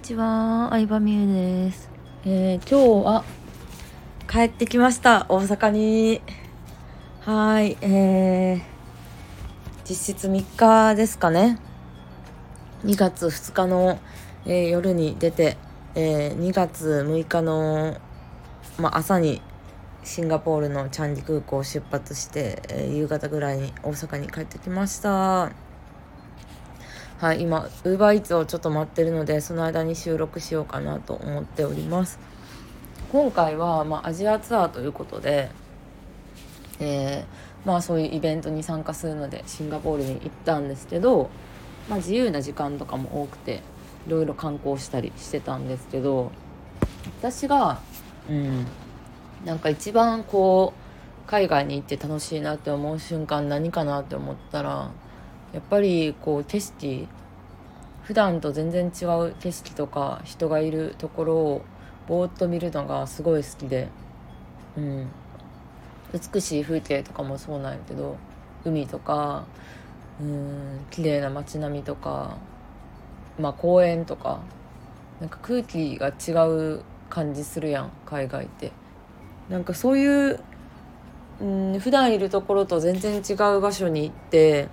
[0.00, 1.90] にちは、相葉美優です。
[2.24, 3.24] えー、今日は？
[4.26, 6.22] 帰ってきました、大阪に。
[7.20, 8.60] はい、えー、
[9.86, 11.58] 実質3日ですかね。
[12.86, 14.00] 2月2日の、
[14.46, 15.58] えー、夜に出て、
[15.94, 17.98] えー、2月6日の、
[18.78, 19.42] まあ、朝に
[20.02, 25.69] シンガポールのチャンディ空港を出発して、えー、夕方ぐらいに大阪に帰ってきました。
[27.20, 32.18] はい、今、ウーバーイーツをちょっと待ってるので、その間に収録しようかなと思っております。
[33.12, 35.50] 今回は、まあ、アジアツアーということで、
[36.78, 41.28] えー、まあそういうイベントに参加するので、シンガポールに行ったんですけど、
[41.90, 43.60] まあ自由な時間とかも多くて、
[44.06, 46.32] いろいろ観光したりしてたんですけど、
[47.20, 47.82] 私が、
[48.30, 48.66] うん、
[49.44, 50.72] なんか一番こ
[51.26, 54.90] う、海外に行って楽しいなって思う瞬間何かなって思ったら、
[55.52, 57.08] やっぱりこう景色
[58.02, 61.62] 普段と全然違う景色とか人がいるところを
[62.08, 63.88] ぼーっと見るのがすごい好きで、
[64.76, 65.08] うん、
[66.12, 68.16] 美しい風景とかもそうなんやけど
[68.64, 69.44] 海とか
[70.20, 72.36] うん綺麗な街並みとか
[73.38, 74.40] まあ公園とか
[75.20, 78.72] なんか空気が違う感じするやん海外って。
[79.50, 80.40] なんかそういう
[81.40, 84.68] うん普段いるところと全然違う場所に行って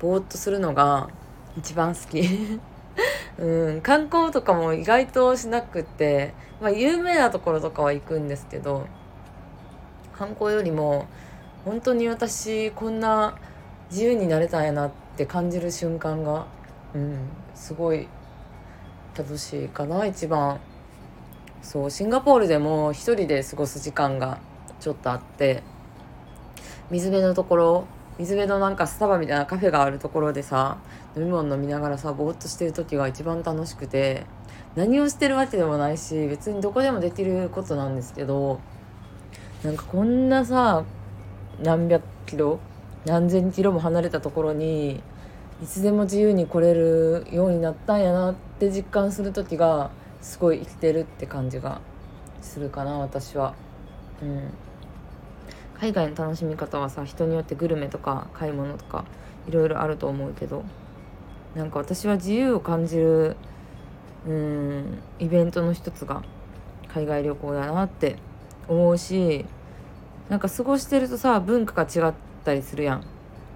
[0.00, 1.08] ぼーっとするのが
[1.56, 2.22] 一番好き。
[3.38, 8.86] うん観光とかも意外としなくてまあ有名なところとかは行くんですけど
[10.12, 11.06] 観光よりも
[11.64, 13.36] 本当に私こんな
[13.90, 16.46] 自由になれたんやなって感じる瞬間が
[16.94, 17.18] うん
[17.54, 18.08] すごい
[19.16, 20.58] 楽しいかな一番。
[21.62, 24.38] そうシンガポールでも一人で過ごす時間が
[24.80, 25.62] ちょっとあって
[26.90, 27.84] 水辺のところ
[28.18, 30.78] 水辺のなんかスタバみたいなカフェがあるところでさ
[31.16, 34.26] 飲み物飲みながらさぼーっとしてる時が一番楽しくて
[34.74, 38.60] 何をしてるわけでもないし別にどこでもできることなんですけど
[39.62, 40.84] なんかこんなさ
[41.62, 42.58] 何百キロ
[43.04, 45.00] 何千キロも離れたところに
[45.62, 49.90] いつでも自由に来れるようになったんやなって実感する時が
[50.20, 51.80] すごい生きてるって感じが
[52.40, 53.54] するかな私は。
[54.22, 54.67] うん
[55.80, 59.04] 海外の楽しみ方はさ人によってグルメとか買い物とか
[59.46, 60.64] いろいろあると思うけど
[61.54, 63.36] なんか私は自由を感じる
[64.26, 66.22] うんイベントの一つが
[66.88, 68.16] 海外旅行だなって
[68.66, 69.44] 思うし
[70.28, 72.14] なんか過ごしてるとさ文化が違っ
[72.44, 73.04] たりするやん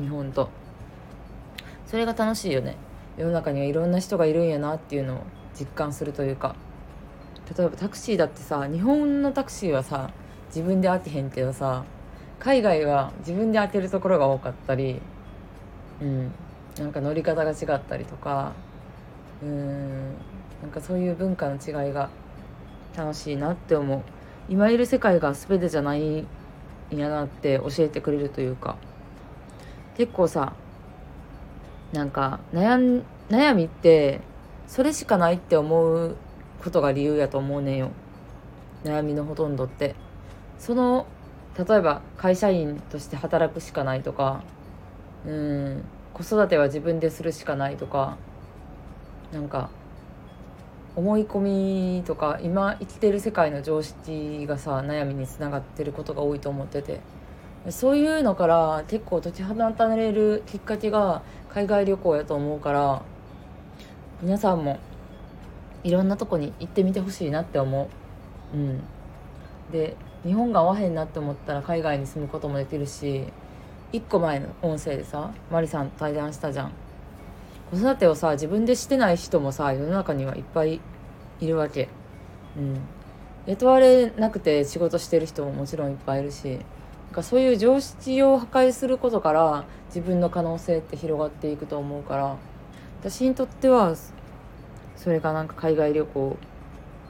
[0.00, 0.48] 日本と。
[1.86, 2.76] それが楽しいよね。
[3.16, 5.22] 世の中にはいろんな人がいるんやなっていうのを
[5.56, 6.56] 実感するというか。
[7.56, 10.10] 例えばタクシーだってさ日本のタクシーはさ
[10.48, 11.84] 自分で当てへんけどさ
[12.38, 15.00] 海外は自分で当てるところが多かったり
[16.00, 16.32] うん
[16.78, 18.52] なんか乗り方が違ったりとか
[19.42, 20.14] うん
[20.62, 22.10] なんかそういう文化の違いが
[22.96, 24.02] 楽しいなって思う。
[24.48, 26.26] 今いる世界が全てじゃないん
[26.90, 28.76] やなって教えてくれるというか。
[29.96, 30.54] 結構さ
[31.92, 34.20] なんか悩ん悩みって
[34.66, 36.16] それしかないって思う
[36.62, 37.90] ことが理由やと思うねんよ。
[38.84, 39.94] 悩みのほとんどって。
[40.58, 41.06] その
[41.56, 44.42] 例えば会社員として働くしかないとか
[45.26, 48.16] うん子育ては自分でするしかないとか
[49.32, 49.70] なんか
[50.96, 57.00] 思い込みとか今生きてる世界の常識がさ悩みにつながってることが多いと思ってて
[57.70, 63.02] そういうのから結構解き放たれるきっかけが海外旅行やと思うから
[64.22, 64.78] 皆さんも
[65.82, 67.90] いろんなとこに行ってみてほしいなって思
[68.54, 68.56] う。
[68.56, 68.82] うん、
[69.70, 73.24] で日本が合わへんなって思ったら海外に住むこともできるし
[73.92, 76.72] 1個前の音声でさマリさんと対談したじゃん。
[77.70, 80.80] 子育てをさ自分でしてない人もさ世の中にはいっぱい
[81.40, 81.88] いるわけ。
[82.56, 82.80] うん。
[83.46, 86.58] 雇われなくて仕事してる人ももちろんいっぱいいるし
[87.14, 92.36] かそういう常識を破壊することから自分の可能性って広がっていくと思うから
[93.00, 93.94] 私にとっては
[94.96, 96.36] それがなんか海外旅行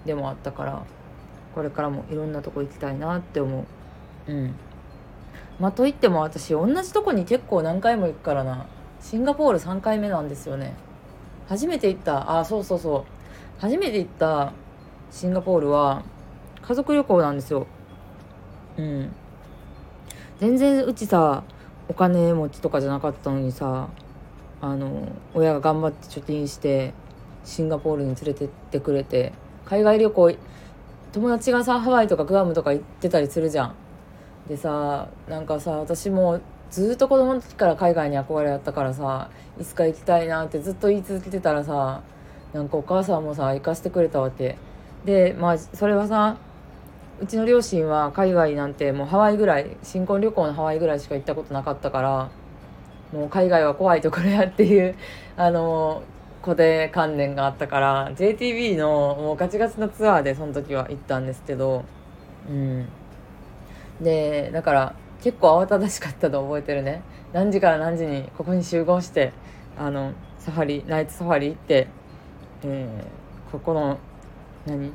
[0.04, 0.82] でもあったから
[1.54, 3.64] これからもいろんなとこ行きたいなって思
[4.28, 4.32] う。
[4.32, 4.54] うん。
[5.60, 8.66] まあといっても私同じとこに結構何回も行くからな。
[9.00, 10.74] シンガポール3回目なんですよね。
[11.48, 12.38] 初めて行った。
[12.38, 13.60] あそうそうそう。
[13.60, 14.52] 初めて行った
[15.10, 16.02] シンガポールは
[16.62, 17.66] 家族旅行なんですよ。
[18.76, 19.12] うん。
[20.40, 21.44] 全然うちさ
[21.88, 23.88] お金持ちとかじゃなかったのにさ
[24.60, 26.94] あの親が頑張って貯金して
[27.44, 29.32] シンガポールに連れてってくれて
[29.66, 30.34] 海外旅行
[31.14, 33.74] 友達がさハワイとかグアムとか行ってたりするじゃん。
[34.48, 36.40] でさなんかさ私も
[36.70, 39.30] ずっと子供の時から海外に憧れあったからさ
[39.60, 42.02] いつか行きたいなってずっと言い続けてたらさ
[42.52, 44.56] なんかお母さんもさ行かせてくれたわけ。
[45.04, 46.36] でまあそれはさ
[47.20, 52.28] うちの両親は海外なんてもうハワイぐらい新婚旅行のハワイぐらいしか行ったことなかったから
[53.12, 54.96] もう海外は怖いところやっていう
[55.36, 56.02] あの
[56.44, 61.86] 固定観念があったから JTB のもうガチガチのツアーでその時は行ったんですけど
[62.50, 62.86] うん。
[64.02, 67.02] でだから結構慌ただしかったと覚えてるね。
[67.32, 69.32] 何時から何時にここに集合して
[69.78, 71.88] あのサファリナイトサファリ行って、
[72.62, 73.98] えー、ここの
[74.66, 74.92] 何？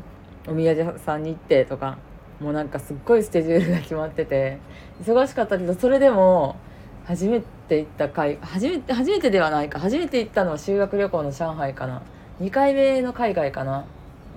[0.47, 1.97] お土産屋さんに行ってとか
[2.39, 4.59] もうなんかすっごいスケジュールが決まってて
[5.03, 6.57] 忙しかったけどそれでも
[7.09, 9.79] 初めて行った海初めて初めてではないか。
[9.79, 12.03] 初めて行ったのは修学旅行の上海かな。
[12.39, 13.83] 2回目の海外かな。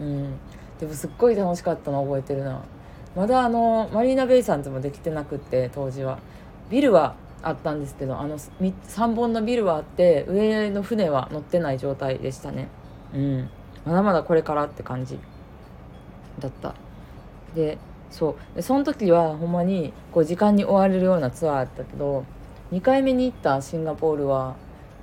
[0.00, 0.38] うん。
[0.80, 2.62] でもすっごい楽しかったの覚えてるな。
[3.14, 6.18] まだあのマリーナ・ベイサンズもできてなくって当時は。
[6.70, 12.68] ビルはあったんですけどあの3本のビルはあって上の船は乗ってない状態でしたね。
[13.12, 13.50] うん。
[13.84, 15.18] まだまだこれからって感じ
[16.38, 16.74] だった。
[17.54, 17.76] で
[18.10, 18.56] そう。
[18.56, 22.24] でその時はほんまにこう時間に追われるようなツアーだったけど
[22.72, 24.56] 2回目に行ったシンガポールは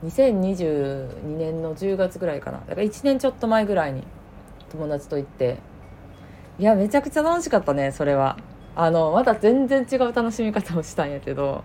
[0.03, 2.59] 2022年の10月ぐらいかな。
[2.61, 4.03] だから1年ちょっと前ぐらいに
[4.71, 5.59] 友達と行って。
[6.57, 8.37] いやめちゃくちゃ楽しかったねそれは。
[8.75, 11.63] あのまた全然違う楽しみ方をしたんやけど。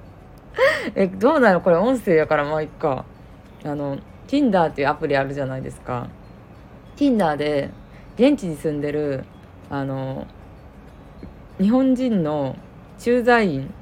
[0.95, 1.63] えどうなの？
[1.63, 3.07] これ音声やからまあいっか
[3.65, 3.99] あの
[4.29, 6.09] Tinder っていうアプリあるじゃないですか。
[6.97, 7.71] Tinder で
[8.17, 9.25] 現地に住んでる
[9.71, 10.27] あの
[11.59, 12.57] 日本人の
[12.99, 13.73] 駐在員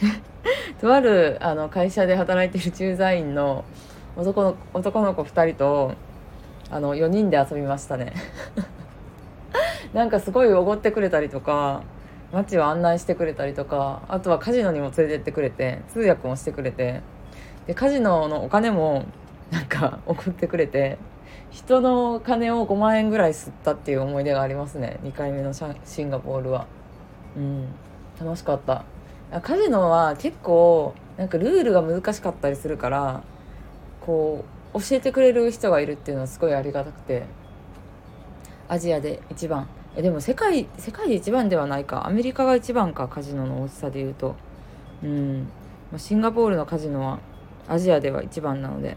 [0.80, 3.64] とあるあの会社で働いてる駐在員の
[4.16, 5.94] 男の男の子2人と
[6.70, 8.12] あの4人で遊びましたね。
[9.92, 11.82] なんかすごいおごってくれたりとか
[12.32, 17.00] 街を案内してくれたりとかあとはカジノにも連れてってくれて通訳もしてくれて
[17.66, 19.04] でカジノのお金も
[19.50, 20.96] なんか送ってくれて
[21.50, 25.00] 人の金を5万円ぐらい吸ったっていう思い出がありますね。
[25.02, 26.66] 2回目のシンガポールは。
[27.36, 27.66] うん。
[28.20, 28.84] 楽しかった。
[29.42, 33.22] カジノは結構なんかルールが難しかったりするから
[34.00, 34.44] こ
[34.74, 37.24] う教えてくれる人がいるっていうのはすごいありがたくて。
[38.70, 39.66] アジアで一番。
[39.96, 42.06] えでも世界世界で一番ではないか。
[42.06, 44.36] アメリカが一番かカジノの大きさでいうと。
[45.02, 45.48] うん。
[45.96, 47.18] シンガポールのカジノは
[47.66, 48.96] アジアでは一番なので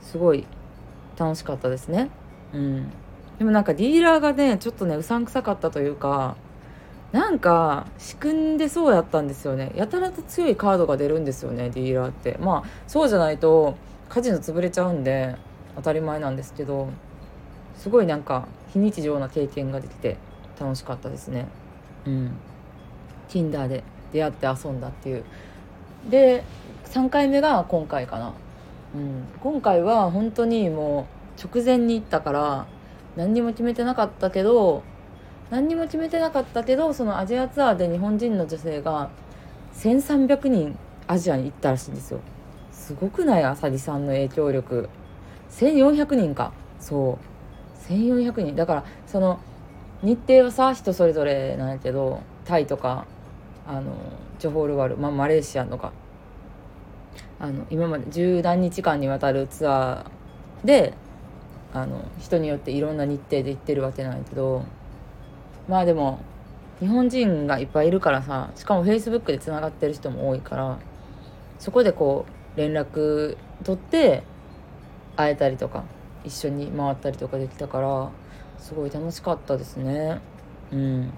[0.00, 0.46] すごい
[1.18, 2.10] 楽しかったですね。
[2.52, 2.92] うん。
[3.40, 6.36] でもなんかディーラーがねちょっとねうさんくさかったというか
[7.12, 9.72] なんか仕組んでそうやったんですよね。
[9.74, 12.38] やたらと強いカードが出るんですよねディーラーって。
[12.40, 13.76] まあそうじゃないと
[14.08, 15.36] カジノ潰れちゃうんで
[15.76, 16.88] 当たり前なんですけど
[17.76, 20.16] すごいなんか非日常な経験ができて
[20.58, 21.46] 楽しかったですね。
[22.06, 22.32] うん。
[23.28, 25.24] Tinder で出会って遊んだっていう。
[26.08, 26.44] で
[26.86, 28.34] 3回目が今回かな、
[28.94, 31.06] うん、今回は本当にも
[31.38, 32.66] う直前に行ったから
[33.16, 34.82] 何にも決めてなかったけど
[35.50, 39.10] 何にも決めてなかったけどそのアジアツアーで日本人の女性が
[39.74, 42.20] 1300人アジアに行ったらしいんですよ。
[42.70, 43.44] すごくない？
[43.44, 44.88] あさりさんの影響力。
[45.50, 46.52] 1400人か。
[46.80, 47.18] そ
[47.88, 47.92] う。
[47.92, 48.56] 1400人。
[48.56, 49.40] だからその
[50.02, 53.06] 日程はさ人それぞれなんやけどタイとか
[53.66, 53.94] あの
[54.38, 55.92] ジョホールワル、まあ、マレーシアとか。
[57.38, 60.94] あの今まで十何日間にわたるツアーで
[61.74, 64.64] あの人によっていろんな日程で行ってるわけなんやけど
[65.68, 66.20] まあでも
[66.80, 70.78] 日本人がいっぱいいるからさしかもフェイスブックでつながってる人も多いから
[71.58, 72.26] そこでこ
[72.56, 74.24] う連絡取って
[75.16, 75.84] 会えたりとか
[76.24, 78.10] 一緒に回ったりとかできたから
[78.58, 80.20] すごい楽しかったですね。
[80.72, 81.12] うん。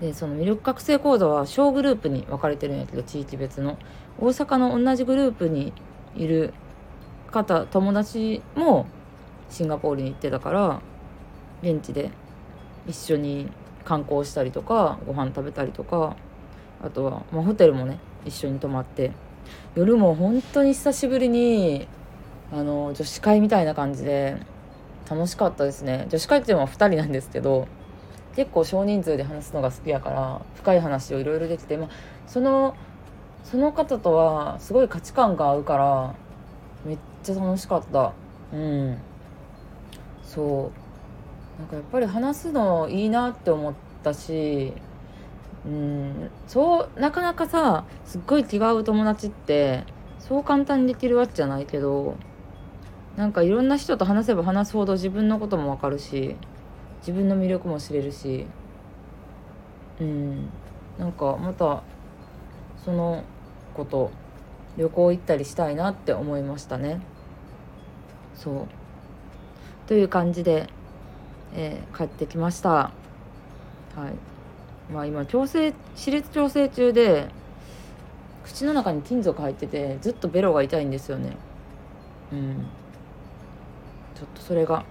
[0.00, 3.76] でその魅力覚醒講座は小グループに分かれてるんやけど地域別の。
[4.20, 5.72] 大阪の同じグループに
[6.16, 6.52] いる
[7.30, 8.86] 方友達も
[9.48, 10.80] シンガポールに行ってたから
[11.62, 12.10] 現地で
[12.88, 13.48] 一緒に
[13.84, 16.16] 観光したりとかご飯食べたりとか
[16.82, 19.12] あとは、まあ、ホテルもね一緒に泊まって
[19.74, 21.88] 夜も本当に久しぶりに
[22.52, 24.36] あの女子会みたいな感じで
[25.08, 26.06] 楽しかったですね。
[26.10, 27.66] 女子会っていうのは2人なんですけど
[28.36, 31.88] 結構少人数で話すのが好きやから深い話をいろいろできて、まあ、
[32.26, 32.76] その
[33.44, 36.14] その方とはすごい価値観が合うから
[36.84, 38.12] めっちゃ楽しかった。
[38.52, 38.98] うん。
[40.22, 40.87] そう。
[41.58, 44.72] なんかやっぱり話すのいいなって思ったし
[45.66, 49.84] うんそうなかなかさすっごい気が合う友達って
[50.18, 52.16] そう簡単にできるわけじゃないけど
[53.16, 56.36] なんかいろんな人と話せば話すほど自分のことも分かるし
[57.00, 58.46] 自分の魅力も知れるし
[60.00, 60.48] うん
[60.98, 61.82] なんかまた
[62.84, 63.24] その
[63.74, 64.10] こと
[64.76, 67.00] 旅行行ったりしたいなって思いましたね。
[68.34, 68.66] そう。
[69.88, 70.68] という感じで、
[71.54, 72.70] えー、帰ってきました。
[72.70, 72.90] は
[74.90, 74.92] い。
[74.92, 77.28] まあ今調整歯列調整中で
[78.44, 81.36] 口の中に金属入っててずっとベロが痛いんですよね。
[82.32, 82.66] うん。
[84.14, 84.84] ちょっとそれが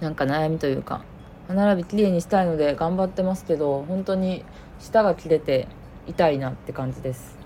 [0.00, 1.02] なんか悩みというか
[1.48, 4.44] 歯並びきれいにしたいので頑張ってますけど本当に
[4.78, 5.68] 舌が切れて
[6.06, 7.38] 痛いなって感じです。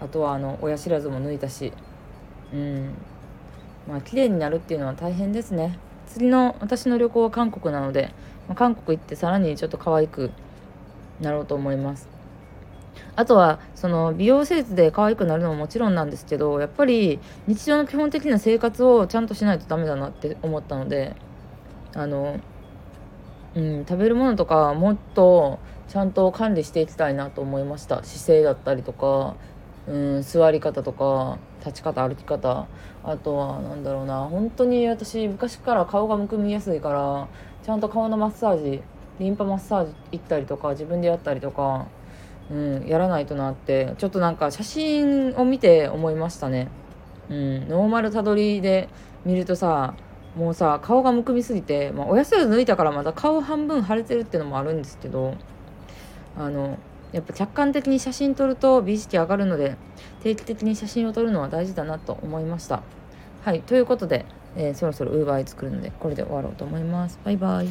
[0.00, 1.72] あとはあの親知らずも抜いたし。
[2.52, 2.94] うん。
[3.88, 5.78] まあ綺麗になるっていうのは大変ですね。
[6.06, 8.10] 次の私の旅行は韓国なので、
[8.48, 10.30] まあ、韓国行ってさらにちょっと可愛く
[11.20, 12.08] なろうと思います。
[13.14, 21.14] あとはその美容施術で可愛くなるのももちろんなんですけどやっぱり日常の基本的な生活をちゃんとしないとダメだなって思ったので
[21.94, 22.40] あの、
[23.54, 25.58] うん、食べるものとかもっと
[25.88, 28.02] ちゃんと管理していきたいなと思いました。
[28.02, 29.36] 姿勢だったりとか、
[29.88, 32.66] うん、座り方とか立ち方歩き方
[33.04, 37.28] あとは何だろうな本当に私昔から顔がむくみやすいから
[37.64, 38.82] ちゃんと顔のマッサージ
[39.18, 41.86] リンパマッサージ行ったりとか自分でやったりとか
[42.50, 46.68] うん、やらないとなってちょっとなんか写真を見て思いましたね。
[47.28, 48.88] うん、ノーマルたどりで
[49.24, 49.94] 見るとさ
[50.36, 55.34] もうさ顔がむくみすぎて、まあ、おやすず抜いたからまた顔半分腫れてるっていうのもあるんですけど
[56.38, 56.78] あの
[57.16, 59.76] やっぱ客観的に写真撮ると美意識上がるので
[60.22, 62.82] 定期的に写真を撮るのは大事だなと思いました。
[63.42, 67.18] はいということで、えー、そろそろ UberEats 作るのでこれで終わろうと思います。
[67.24, 67.68] バイバイ